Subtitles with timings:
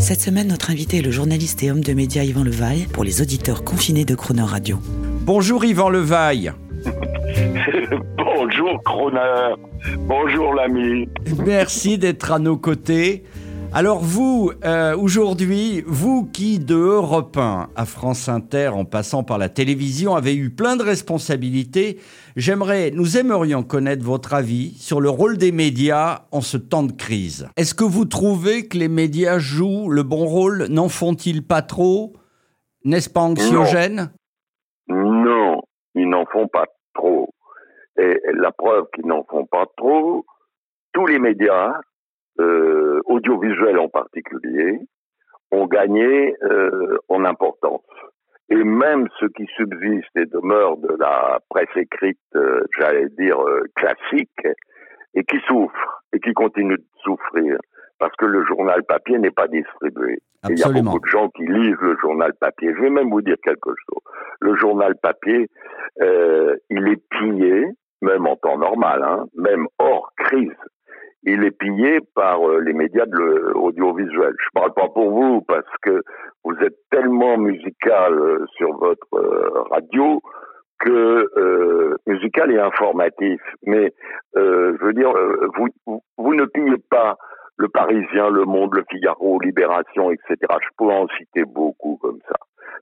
[0.00, 3.20] Cette semaine, notre invité est le journaliste et homme de médias Yvan Levaille pour les
[3.20, 4.78] auditeurs confinés de Crooner Radio.
[5.20, 6.52] Bonjour Yvan Levaille.
[8.16, 9.54] Bonjour Croner,
[9.98, 11.08] bonjour l'ami.
[11.44, 13.24] Merci d'être à nos côtés.
[13.72, 19.38] Alors vous, euh, aujourd'hui, vous qui de Europe 1 à France Inter, en passant par
[19.38, 22.00] la télévision, avez eu plein de responsabilités,
[22.34, 26.90] j'aimerais, nous aimerions connaître votre avis sur le rôle des médias en ce temps de
[26.90, 27.48] crise.
[27.56, 30.66] Est-ce que vous trouvez que les médias jouent le bon rôle?
[30.68, 32.14] N'en font-ils pas trop?
[32.84, 34.10] N'est-ce pas anxiogène?
[34.88, 35.62] Non,
[35.94, 37.32] ils n'en font pas trop.
[37.96, 40.24] Et la preuve qu'ils n'en font pas trop,
[40.92, 41.72] tous les médias,
[42.40, 42.79] euh,
[43.10, 44.78] audiovisuels en particulier,
[45.50, 47.82] ont gagné euh, en importance.
[48.48, 53.64] Et même ceux qui subsistent et demeurent de la presse écrite, euh, j'allais dire euh,
[53.74, 54.46] classique,
[55.14, 57.58] et qui souffrent, et qui continuent de souffrir,
[57.98, 60.20] parce que le journal papier n'est pas distribué.
[60.48, 62.72] Il y a beaucoup de gens qui lisent le journal papier.
[62.74, 64.02] Je vais même vous dire quelque chose.
[64.40, 65.48] Le journal papier,
[66.00, 67.66] il est pillé,
[68.00, 69.66] même en temps normal, hein, même.
[71.44, 74.34] Il est par euh, les médias de le- audiovisuel.
[74.38, 76.02] Je parle pas pour vous parce que
[76.44, 80.20] vous êtes tellement musical euh, sur votre euh, radio
[80.80, 83.40] que euh, musical et informatif.
[83.66, 83.92] Mais
[84.36, 85.12] euh, je veux dire,
[85.56, 85.68] vous,
[86.16, 87.16] vous, ne pillez pas
[87.56, 90.36] le Parisien, Le Monde, Le Figaro, Libération, etc.
[90.62, 92.36] Je pourrais en citer beaucoup comme ça.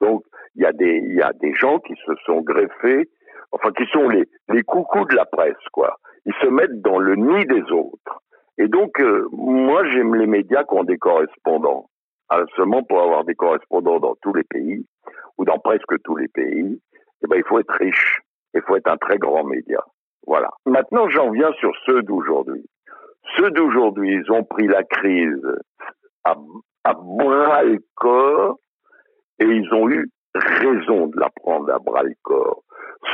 [0.00, 3.10] Donc, il y a des, y a des gens qui se sont greffés,
[3.52, 5.96] enfin, qui sont les, les coucous de la presse, quoi.
[6.24, 8.21] Ils se mettent dans le nid des autres.
[8.58, 11.88] Et donc, euh, moi, j'aime les médias qui ont des correspondants.
[12.28, 14.86] Alors, seulement pour avoir des correspondants dans tous les pays,
[15.38, 16.80] ou dans presque tous les pays,
[17.22, 18.20] eh ben, il faut être riche.
[18.54, 19.80] Il faut être un très grand média.
[20.26, 20.50] Voilà.
[20.66, 22.64] Maintenant, j'en viens sur ceux d'aujourd'hui.
[23.36, 25.42] Ceux d'aujourd'hui, ils ont pris la crise
[26.24, 26.34] à,
[26.84, 28.58] à bras le corps
[29.38, 32.62] et ils ont eu raison de la prendre à bras le corps.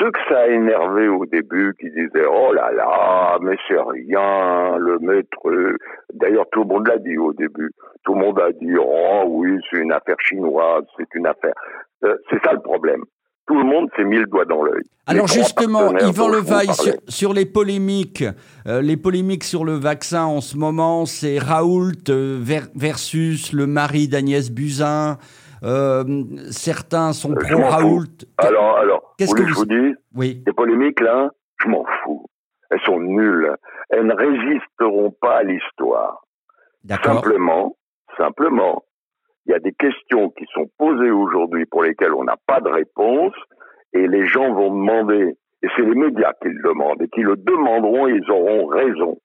[0.00, 4.76] Ceux que ça a énervé au début, qui disaient oh là là, mais c'est rien,
[4.78, 5.38] le maître.
[6.12, 7.70] D'ailleurs, tout le monde l'a dit au début.
[8.04, 11.54] Tout le monde a dit oh oui, c'est une affaire chinoise, c'est une affaire.
[12.04, 13.02] Euh, c'est ça le problème.
[13.46, 14.82] Tout le monde s'est mis le doigt dans l'œil.
[15.06, 16.66] Alors justement, Yvan Levaille,
[17.06, 18.24] sur, les polémiques,
[18.66, 23.68] euh, les polémiques sur le vaccin en ce moment, c'est Raoult euh, ver- versus le
[23.68, 25.16] mari d'Agnès Buzyn.
[25.62, 26.02] Euh,
[26.50, 27.72] certains sont Euh, je pro m'en fous.
[27.72, 28.04] Raoult.
[28.38, 30.42] Alors, alors, Qu'est-ce que je vous- dise Oui.
[30.46, 31.30] Les polémiques, là,
[31.62, 32.26] je m'en fous.
[32.70, 33.54] Elles sont nulles.
[33.90, 36.22] Elles ne résisteront pas à l'histoire.
[37.22, 37.76] Simplement,
[38.16, 38.84] simplement,
[39.46, 42.68] il y a des questions qui sont posées aujourd'hui pour lesquelles on n'a pas de
[42.68, 43.34] réponse
[43.92, 47.36] et les gens vont demander, et c'est les médias qui le demandent, et qui le
[47.36, 49.18] demanderont, ils auront raison.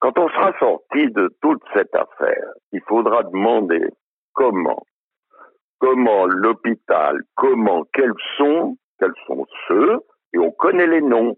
[0.00, 3.88] Quand on sera sorti de toute cette affaire, il faudra demander
[4.34, 4.82] comment,
[5.78, 9.98] comment l'hôpital, comment, quels sont, quels sont ceux,
[10.32, 11.36] et on connaît les noms,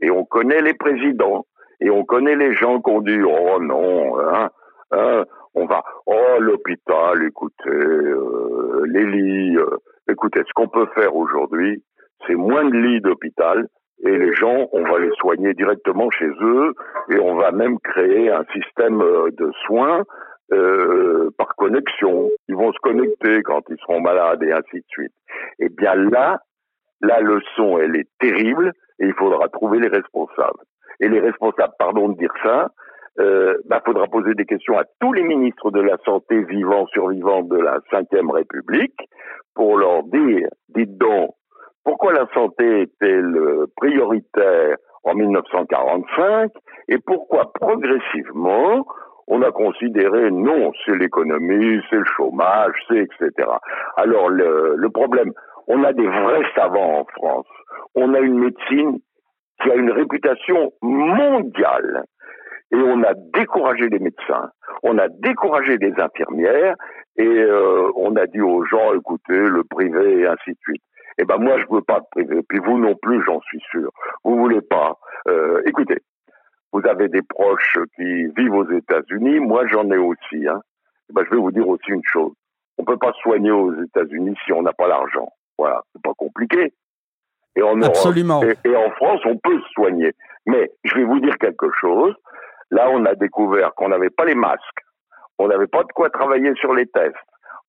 [0.00, 1.44] et on connaît les présidents,
[1.80, 4.48] et on connaît les gens qui ont dit, oh non, hein,
[4.92, 9.76] hein, on va, oh l'hôpital, écoutez, euh, les lits, euh,
[10.08, 11.82] écoutez, ce qu'on peut faire aujourd'hui,
[12.26, 13.66] c'est moins de lits d'hôpital,
[14.04, 16.74] et les gens, on va les soigner directement chez eux,
[17.10, 20.04] et on va même créer un système euh, de soins
[21.38, 22.28] par connexion.
[22.48, 25.12] Ils vont se connecter quand ils seront malades et ainsi de suite.
[25.60, 26.40] Et bien là,
[27.00, 30.60] la leçon, elle est terrible et il faudra trouver les responsables.
[31.00, 32.68] Et les responsables, pardon de dire ça,
[33.18, 37.42] euh, bah, faudra poser des questions à tous les ministres de la Santé vivants, survivants
[37.42, 38.98] de la Cinquième République
[39.54, 41.30] pour leur dire, dites donc,
[41.84, 46.52] pourquoi la santé est-elle euh, prioritaire en 1945
[46.88, 48.86] et pourquoi progressivement
[49.26, 53.48] on a considéré non, c'est l'économie, c'est le chômage, c'est etc.
[53.96, 55.32] Alors le, le problème,
[55.72, 57.46] on a des vrais savants en France.
[57.94, 58.98] On a une médecine
[59.62, 62.02] qui a une réputation mondiale.
[62.72, 64.50] Et on a découragé les médecins,
[64.82, 66.74] on a découragé les infirmières,
[67.16, 70.82] et euh, on a dit aux gens, écoutez, le privé, et ainsi de suite.
[71.18, 73.90] Eh ben moi, je veux pas de privé, puis vous non plus, j'en suis sûr.
[74.24, 74.96] Vous voulez pas.
[75.28, 75.98] Euh, écoutez,
[76.72, 80.46] vous avez des proches qui vivent aux États-Unis, moi j'en ai aussi.
[80.48, 80.60] Hein.
[81.10, 82.32] Eh ben, je vais vous dire aussi une chose.
[82.78, 85.28] On peut pas soigner aux États-Unis si on n'a pas l'argent.
[85.60, 86.72] Voilà, c'est pas compliqué.
[87.54, 88.16] Et en Europe,
[88.64, 90.12] et, et en France, on peut se soigner.
[90.46, 92.14] Mais je vais vous dire quelque chose.
[92.70, 94.80] Là, on a découvert qu'on n'avait pas les masques,
[95.38, 97.14] on n'avait pas de quoi travailler sur les tests,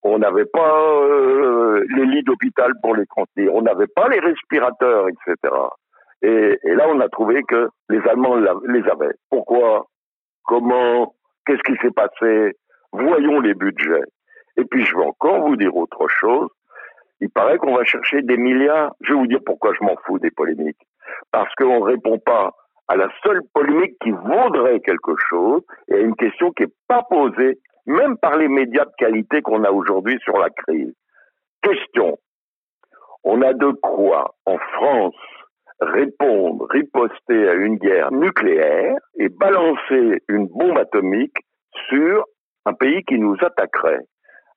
[0.04, 5.08] on n'avait pas euh, les lits d'hôpital pour les contenir, on n'avait pas les respirateurs,
[5.10, 5.54] etc.
[6.22, 9.16] Et, et là, on a trouvé que les Allemands les avaient.
[9.30, 9.88] Pourquoi?
[10.46, 11.14] Comment?
[11.46, 12.56] Qu'est-ce qui s'est passé?
[12.94, 14.06] Voyons les budgets.
[14.56, 16.48] Et puis, je vais encore vous dire autre chose.
[17.22, 18.94] Il paraît qu'on va chercher des milliards.
[19.02, 20.82] Je vais vous dire pourquoi je m'en fous des polémiques.
[21.32, 22.52] Parce qu'on ne répond pas
[22.88, 27.04] à la seule polémique qui vaudrait quelque chose et à une question qui n'est pas
[27.10, 30.94] posée, même par les médias de qualité qu'on a aujourd'hui sur la crise.
[31.62, 32.18] Question.
[33.24, 35.16] On a de quoi, en France,
[35.80, 41.38] répondre, riposter à une guerre nucléaire et balancer une bombe atomique
[41.88, 42.26] sur
[42.66, 44.06] un pays qui nous attaquerait.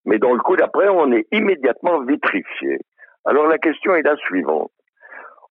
[0.06, 2.79] Mais dans le coup d'après, on est immédiatement vitrifié.
[3.25, 4.71] Alors la question est la suivante.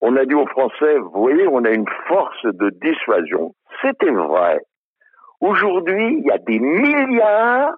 [0.02, 3.54] On a dit aux Français, vous voyez, on a une force de dissuasion.
[3.82, 4.60] C'était vrai.
[5.40, 7.74] Aujourd'hui, il y a des milliards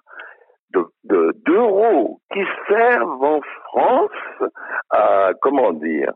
[0.74, 4.50] de- de- d'euros qui servent en France
[4.90, 6.12] à, comment dire,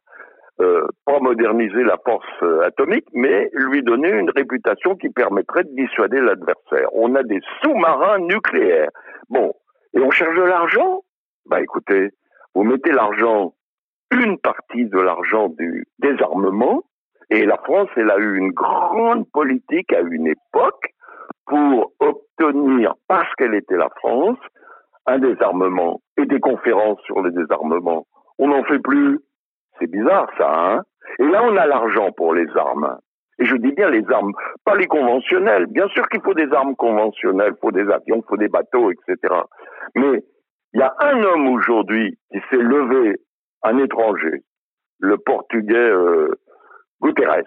[0.61, 5.75] euh, pas moderniser la force euh, atomique, mais lui donner une réputation qui permettrait de
[5.75, 6.89] dissuader l'adversaire.
[6.93, 8.91] On a des sous-marins nucléaires.
[9.31, 9.55] Bon,
[9.95, 11.03] et on cherche de l'argent
[11.47, 12.11] Bah écoutez,
[12.55, 13.55] vous mettez l'argent,
[14.11, 16.83] une partie de l'argent du désarmement,
[17.31, 20.95] et la France, elle a eu une grande politique à une époque
[21.47, 24.39] pour obtenir, parce qu'elle était la France,
[25.07, 28.07] un désarmement et des conférences sur le désarmement.
[28.39, 29.21] On n'en fait plus.
[29.79, 30.83] C'est bizarre ça, hein
[31.19, 32.99] Et là, on a l'argent pour les armes.
[33.41, 34.33] Et je dis bien les armes,
[34.65, 35.67] pas les conventionnelles.
[35.67, 38.91] Bien sûr qu'il faut des armes conventionnelles, il faut des avions, il faut des bateaux,
[38.93, 39.35] etc.
[39.95, 40.23] Mais
[40.75, 43.17] il y a un homme aujourd'hui qui s'est levé,
[43.63, 44.45] un étranger,
[44.99, 46.35] le portugais euh,
[47.01, 47.45] Guterres,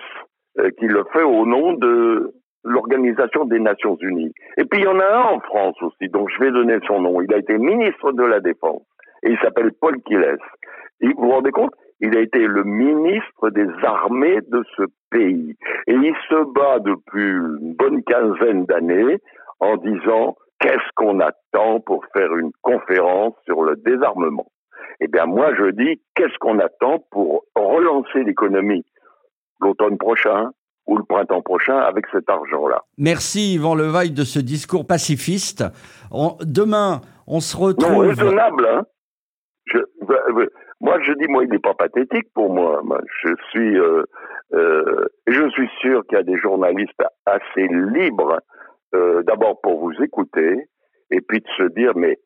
[0.60, 4.34] euh, qui le fait au nom de l'Organisation des Nations Unies.
[4.58, 7.02] Et puis il y en a un en France aussi, dont je vais donner son
[7.02, 7.22] nom.
[7.22, 8.82] Il a été ministre de la Défense.
[9.22, 10.38] Et il s'appelle Paul Quiles.
[11.02, 11.74] Et vous vous rendez compte
[12.06, 15.56] Il a été le ministre des armées de ce pays.
[15.88, 19.20] Et il se bat depuis une bonne quinzaine d'années
[19.62, 24.48] en disant qu'est-ce qu'on attend pour faire une conférence sur le désarmement?
[25.00, 28.86] Eh bien, moi, je dis qu'est-ce qu'on attend pour relancer l'économie
[29.62, 30.50] l'automne prochain
[30.88, 32.82] ou le printemps prochain avec cet argent-là?
[32.98, 35.64] Merci Yvan Levaille de ce discours pacifiste.
[36.12, 38.08] On- demain, on se Non, retrouve.
[38.08, 38.84] raisonnable, hein
[39.66, 40.46] je, euh,
[40.82, 42.82] Moi, je dis, moi, il n'est pas pathétique pour moi.
[43.24, 44.04] Je suis, euh,
[44.54, 48.40] euh, je suis sûr qu'il y a des journalistes assez libres,
[48.96, 50.68] euh, d'abord pour vous écouter,
[51.12, 52.18] et puis de se dire, mais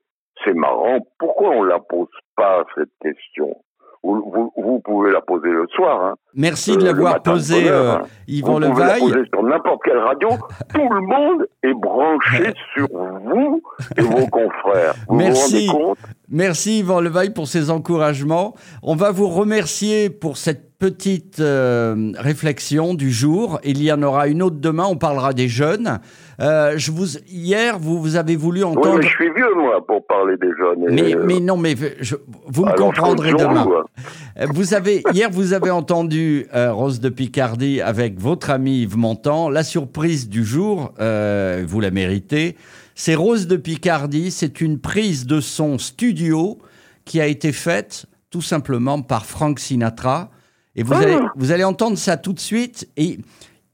[0.45, 3.55] c'est marrant, pourquoi on la pose pas cette question?
[4.03, 6.01] Vous, vous, vous pouvez la poser le soir.
[6.05, 6.15] Hein.
[6.35, 8.07] Merci Euh, de le l'avoir matin de posé, bonne heure, euh, hein.
[8.27, 8.99] Yvan vous pouvez la Levaille.
[9.01, 10.29] poser sur n'importe quelle radio.
[10.73, 12.87] Tout le monde est branché sur
[13.33, 13.61] vous
[13.97, 14.95] et vos confrères.
[15.07, 15.67] Vous Merci.
[15.67, 15.97] vous rendez compte?
[16.29, 18.53] Merci Yvan Levaille pour ces encouragements.
[18.83, 23.59] On va vous remercier pour cette petite euh, réflexion du jour.
[23.63, 24.83] Il y en aura une autre demain.
[24.89, 25.99] On parlera des jeunes.
[26.41, 28.97] Euh, je vous, hier, vous, vous avez voulu Oui, entendre.
[28.97, 30.93] mais je suis vieux, moi, pour parler des jeunes.
[30.93, 32.15] mais, euh, mais non, mais je-
[32.47, 33.63] vous me alors, comprendrez demain.
[33.63, 34.45] vous, hein.
[34.53, 39.49] Vous avez, hier, vous avez entendu Rose de Picardie avec votre ami Yves Montand.
[39.49, 42.55] La surprise du jour, vous la méritez,
[42.97, 44.31] c'est Rose de Picardie.
[44.31, 46.57] C'est une prise de son studio
[47.05, 50.31] qui a été faite tout simplement par Frank Sinatra.
[50.75, 51.01] Et vous, Ah.
[51.03, 52.89] allez, vous allez entendre ça tout de suite.
[52.97, 53.19] Et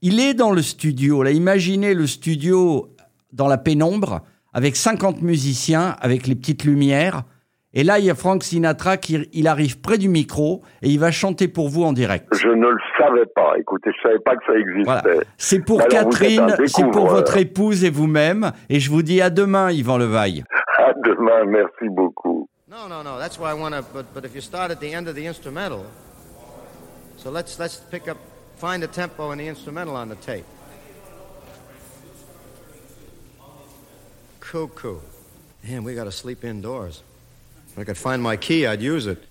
[0.02, 1.22] il est dans le studio.
[1.22, 2.94] Là, imaginez le studio
[3.32, 4.20] dans la pénombre
[4.52, 7.24] avec 50 musiciens, avec les petites lumières.
[7.76, 11.00] Et là, il y a Frank Sinatra qui il arrive près du micro et il
[11.00, 12.28] va chanter pour vous en direct.
[12.32, 13.54] Je ne le savais pas.
[13.58, 14.84] Écoutez, je savais pas que ça existait.
[14.84, 15.24] Voilà.
[15.36, 18.52] C'est pour Alors, Catherine, c'est pour votre épouse et vous-même.
[18.68, 20.44] Et je vous dis à demain, Yvan Levaille.
[20.76, 22.48] À demain, merci beaucoup.
[22.68, 23.16] No, no, no.
[23.18, 23.82] That's why I want to.
[23.94, 25.86] But but if you start at the end of the instrumental,
[27.16, 28.18] so let's let's pick up,
[28.56, 30.44] find the tempo and the instrumental on the tape.
[34.40, 34.98] Cuckoo.
[35.64, 37.02] Damn, we got to sleep indoors.
[37.74, 39.24] If I could find my key, I'd use it.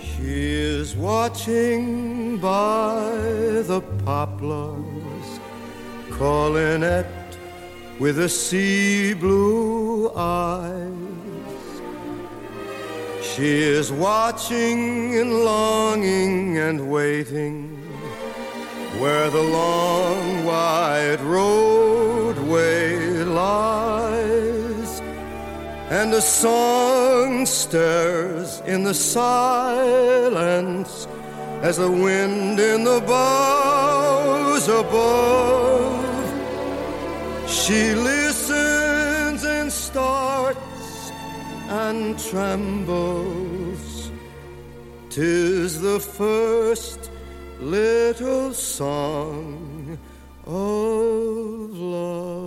[0.00, 3.10] She is watching by
[3.66, 5.40] the poplars,
[6.12, 7.06] calling it
[7.98, 11.21] with a sea blue eyes.
[13.36, 17.70] She is watching and longing and waiting
[19.00, 25.00] where the long wide roadway lies,
[25.88, 29.48] and a song stirs in the silence
[31.62, 36.04] as the wind in the boughs above.
[37.48, 38.31] She listens
[41.92, 43.84] and trembles.
[45.10, 47.10] Tis the first
[47.60, 49.98] little song
[50.46, 52.40] of love.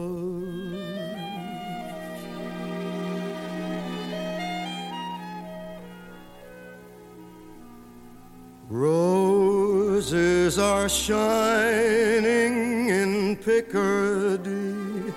[8.67, 12.55] Roses are shining
[12.89, 15.13] in Picardy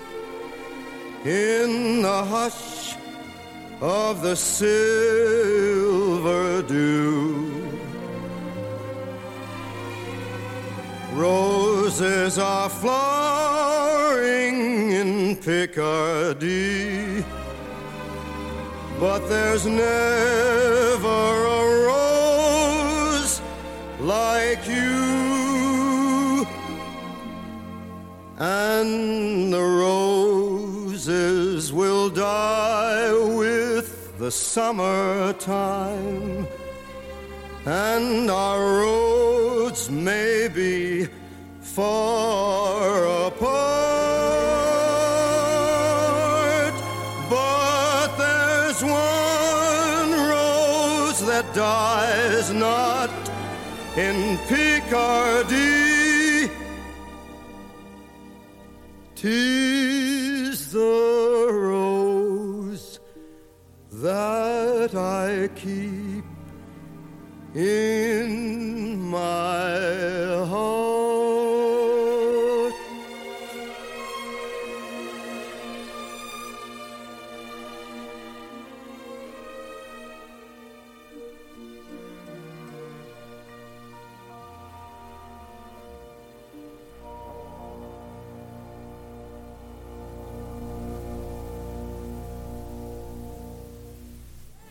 [1.24, 2.77] in the hush
[3.80, 4.72] of the silver
[6.62, 7.46] dew.
[11.12, 14.10] Roses are flowering
[14.92, 17.24] in Picardy,
[18.98, 19.86] but there's never
[21.06, 23.40] a rose
[24.00, 26.46] like you.
[28.40, 31.02] And the roses
[31.72, 32.57] will die
[34.28, 36.46] the summertime
[37.64, 41.08] and our roads may be
[41.62, 43.54] far apart,
[47.30, 53.10] but there's one rose that dies not
[53.96, 56.50] in Picardy.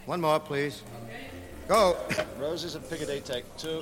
[0.07, 0.81] One more, please.
[1.67, 1.95] Go.
[2.39, 3.81] Roses and Piccadilly take two.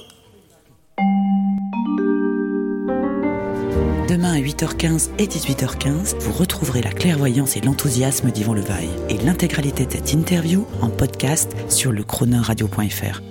[4.08, 9.86] Demain à 8h15 et 18h15, vous retrouverez la clairvoyance et l'enthousiasme d'Yvan Levaille et l'intégralité
[9.86, 13.22] de cette interview en podcast sur le chroneurradio.fr.